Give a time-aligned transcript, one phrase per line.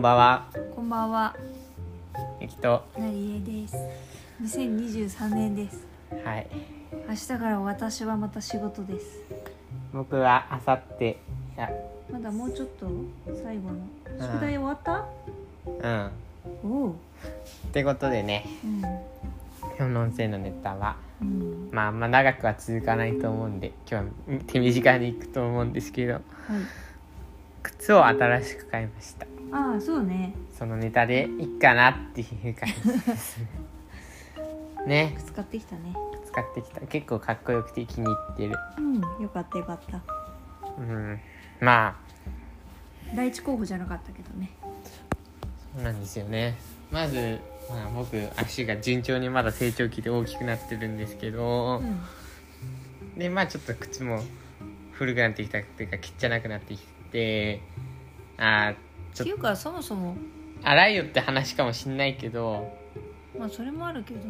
[0.00, 1.36] んばんは、こんばんは、
[2.40, 3.76] ゆきと、なりえです。
[4.42, 5.86] 2023年です。
[6.24, 6.46] はい、
[7.06, 9.20] 明日から私はまた仕事です。
[9.92, 11.18] 僕はあさって、
[12.10, 12.86] まだもうちょっと
[13.44, 13.76] 最後の
[14.18, 15.04] 宿題終わった？
[15.66, 16.10] うん。
[16.64, 16.90] おお。
[16.92, 16.94] っ
[17.70, 18.80] てことでね、うん。
[18.80, 18.90] 今
[19.80, 21.68] 日の音声のネタは、うん。
[21.72, 26.22] まあ、あんま長くは続かないと思うんで、今日は手短にいくと思うんですけど、はい。
[27.62, 29.26] 靴を新しく買いました。
[29.52, 30.34] ああ、そうね。
[30.56, 33.40] そのネタでいいかなっていう感じです。
[34.86, 35.94] ね、使ってきたね。
[36.26, 36.80] 使ってきた。
[36.82, 38.56] 結構かっこよくて気に入ってる。
[38.78, 39.00] うん。
[39.22, 40.00] よかったよかった。
[40.78, 41.20] うん。
[41.60, 41.94] まあ、
[43.14, 44.50] 第一候補じゃなかったけどね。
[45.74, 46.56] そうなんですよね
[46.90, 47.38] まず、
[47.68, 53.18] まあ、僕足が順調にまだ成長期で大きくなってるんですけどう、ん。
[53.18, 54.22] でまあちょっと靴も
[54.92, 56.82] 古くなってきたっていうかきっちゃなくなってき
[57.12, 57.60] て
[58.36, 58.78] あーちょ
[59.14, 60.16] っていうかそもそも。
[60.62, 62.76] 洗いよって話かもしんないけど、
[63.38, 64.20] まあそれもあるけど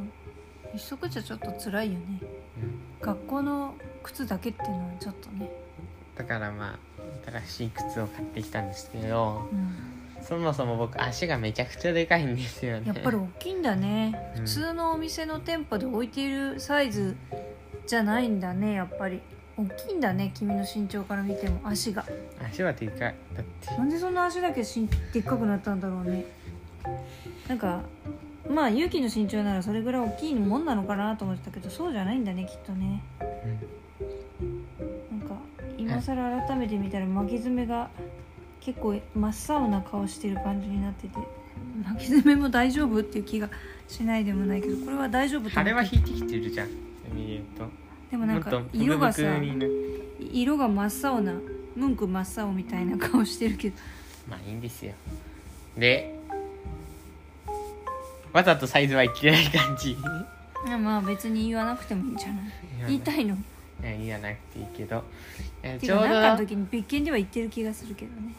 [0.75, 2.21] 一足じゃちょっと辛いよね。
[2.63, 2.81] うん。
[3.01, 5.51] 学校の靴だけっていうのはちょっとね。
[6.17, 6.79] だからま
[7.27, 10.01] あ新しい靴を買ってきたんですけどうん。
[10.23, 12.87] そもそも僕足がめちゃくちゃでかいんですよね。
[12.87, 14.43] やっぱり大きいんだね、うん。
[14.43, 17.17] 普通のお店の店舗で置いているサイズ
[17.87, 19.21] じゃないんだねやっぱり
[19.61, 21.61] 大きいんだね君の身長から見ても。
[21.65, 22.05] 足が。
[22.51, 23.15] 足はでかい。
[23.35, 23.75] だって。
[23.77, 26.25] なんでそんな足だけしんでっかくなったんだろうね。
[27.49, 27.83] なんか
[28.49, 33.03] まあ勇気の身長ならそれぐらい大きいもんなのかなと思ってたけどそうじゃないんだねきっとね。
[35.11, 35.37] なんか
[35.77, 37.91] 今更改めて見たら巻き爪が
[38.61, 41.19] 結構真っ青な顔してる感じになってて。
[41.85, 43.01] 巻き爪も大丈夫？
[43.01, 43.49] っていう気が
[43.87, 45.59] しないでもないけどこれは大丈夫と思って。
[45.61, 46.75] 腫れは引いてきてるじゃんと
[48.11, 49.23] でもなんか色がさ
[50.19, 51.33] 色が真っ青な
[51.77, 53.77] ムンク真っ青みたいな顔してるけど。
[54.29, 54.93] まあいいんですよ。
[55.77, 56.19] で
[58.33, 59.97] わざとサイズは言ってない感じ。
[60.79, 62.43] まあ別に言わなくてもいいんじゃない？
[62.87, 63.01] 言い。
[63.01, 63.35] たいの？
[63.35, 63.39] い
[63.83, 65.05] や言わなくていいけど。
[65.81, 68.33] ちょうどんかの時に別件では言ってる気がするけどね、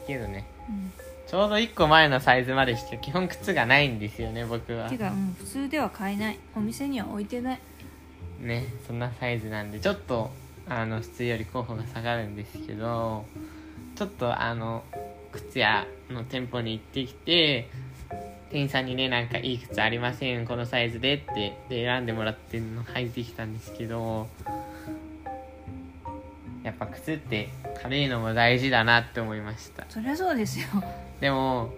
[0.00, 0.46] いいけどね。
[0.68, 0.92] うん、
[1.26, 4.88] ちょうど1個前のサイズまでしか基本靴がないんですよね僕は。
[4.88, 6.38] てか、うん、普通では買えない。
[6.54, 7.60] お店には置いてない
[8.40, 10.30] ねそんなサイズなんでちょっと
[10.68, 13.24] あの普通より候補が下がるんですけど
[13.94, 14.84] ちょっとあの
[15.32, 17.68] 靴屋の店舗に行ってきて
[18.50, 24.28] 店員さんにねなんかいい靴ありませんこのサイズでってで選んでもらってんの履いてきたんですけど
[26.62, 27.48] やっぱ靴って
[27.80, 29.86] 軽いのも大事だなって思いました。
[29.88, 30.66] そりゃそうですよ。
[31.20, 31.72] でも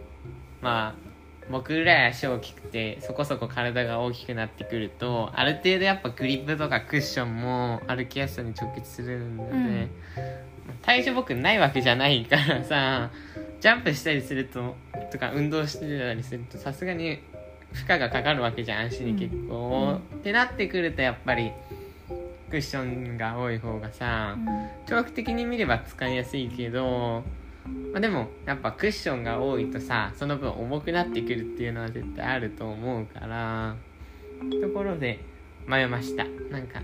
[0.62, 1.07] まあ
[1.50, 9.90] 僕ぐらい足大きくてそこそこ体が大きくなってくるとある程度やっぱグリップとかクッションも歩きやすさに直結するので、うん。
[10.82, 13.10] 体重僕ないわけじゃないからさ
[13.60, 14.76] ジャンプしたりすると
[15.10, 17.20] とか運動してたりするとさすがに
[17.72, 21.52] 負荷がかかるわけじゃん足に結構、ってなってくるとやっぱり
[22.50, 22.82] クッショ
[23.14, 24.46] ンが多い方がさ、うん。
[24.86, 27.24] 長期的に見れば使いやすいけど、
[27.92, 33.76] まあ、でもやっぱクッションが多いとさその分重くなってくるっていうのは絶対あると思うから
[34.62, 35.20] ところで
[35.66, 36.24] 迷いました。
[36.50, 36.80] なんか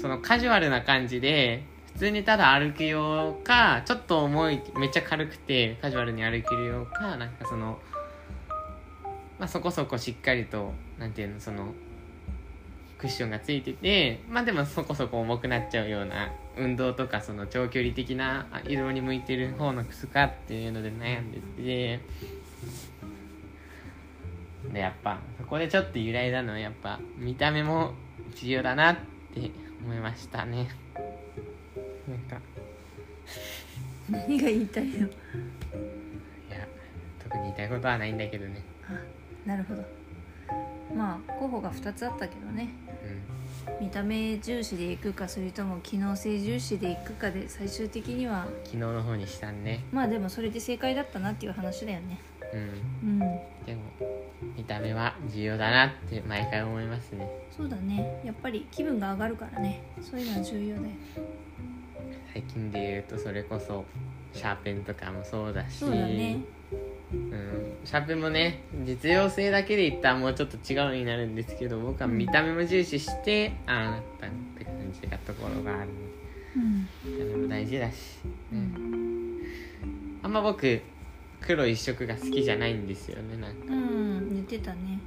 [0.00, 7.78] そのカジュアルな感じで普通にただ歩くようかちょっと重いめっちゃ軽くてカジュアルに歩けるようかなんかその
[9.38, 11.72] まあそこそこしっかりとなんていうのその
[12.98, 22.00] クッションがついててまあでもそこそこ重くなっちゃうような運動とかその長距離的なあ移動に向いてる方の靴かっていうので悩んでて。
[24.72, 27.94] でやっぱそこでちょっと揺らいだのはやっぱ見た目も
[28.34, 28.96] 重要だなっ
[29.32, 29.52] て
[29.84, 30.68] 思いましたね。
[32.08, 32.40] なんか。
[34.10, 34.92] 何が言いたいの？
[34.98, 35.00] い
[36.50, 36.66] や
[37.22, 38.64] 特に言いたいことはないんだけどね。
[38.88, 39.84] あなるほど。
[40.96, 42.68] まあ候補が2つあったけどね。
[42.85, 42.85] うん
[43.80, 49.84] 見た目重視でいくかそれとも機能性重視でいくかで最終的には昨日の方にしたんね。
[49.92, 52.18] まあでもそれで正解だったなっていう話だよね。
[52.52, 52.60] うん。
[52.60, 53.18] うん。
[53.66, 53.82] でも
[54.56, 57.28] 見た目は重要だなって毎回思いますね。
[57.54, 58.20] そうだね。
[58.24, 59.82] やっぱり気分が上がるからね。
[60.00, 60.88] そういうのは重要だよ。
[62.32, 63.84] 最近で言うとそれこそ
[64.32, 65.78] シャーペンとかもそうだし。
[65.78, 66.55] そうだね
[67.12, 75.88] うん、シャーペンもね実用性だけで言ったらもうちょっと違うになるんですけど僕は見た目も重視してああなったって感じがところがある
[76.56, 76.88] うん。
[77.04, 77.94] 見た目も大事だし、
[78.24, 78.32] ね。
[78.52, 79.42] うん。
[80.22, 80.80] あんま僕
[81.40, 83.66] 黒一色が好きじゃないんですよねなんか。
[83.68, 84.98] うん寝てたね。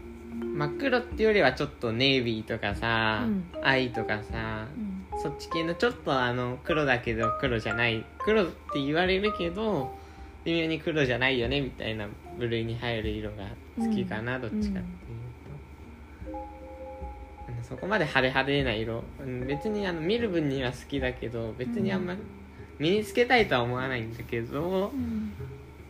[0.41, 3.45] 真っ黒っていうよりはちょっとネイビーとかさ、うん。
[3.61, 5.21] 藍とかさうん。
[5.21, 9.97] そっち系のちょっとあの黒だけど黒じゃない黒って言われるけど
[10.45, 12.07] 微妙に黒じゃないよねみたいな
[12.37, 13.43] 部類に入る色が
[13.77, 14.81] 好きかな、うんどっちかっていう
[16.25, 16.39] と、
[17.57, 17.63] うん。
[17.63, 22.15] そこまで派手派手な色、うん、別にあの見る分には好きだけど別にあんま
[22.77, 25.33] 身につけたいとは思わないんだけど、どっうん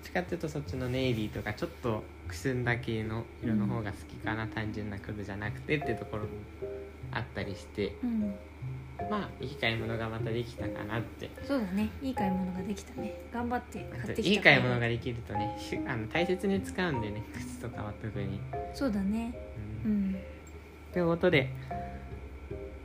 [0.04, 6.30] ちかっていうとそっちのネイビーとかちょっとくすんだ系の色の方が好きかな、単純な黒じゃなくてってところも
[7.12, 7.96] あったりして。
[8.04, 8.36] うん
[9.10, 11.30] まあいい買い物がまたできたかなって。
[11.48, 11.90] そうだね。
[12.02, 13.22] いい買い物ができたね。
[13.34, 17.24] 頑張ってあと買ってきたいい買い物ができるとねしあの大切に使うんでね。
[17.34, 18.40] 靴とかは特に。
[18.74, 19.34] そうだね。
[19.86, 19.92] うん。
[19.92, 20.16] うん。
[20.92, 21.50] ということで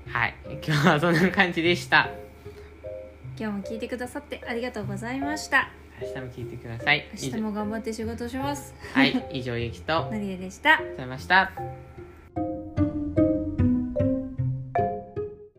[0.06, 0.34] はい。
[0.64, 2.10] 今日はそんな感じでした。
[3.38, 5.70] 今日も聞いてくださってありがとうございました。
[6.00, 7.08] 明日も聞いてください。
[7.14, 8.74] 明日も頑張って仕事します。
[8.92, 9.26] はい。
[9.32, 9.96] 以上ゆきと。
[9.96, 11.52] ありがとうナリエでしたございました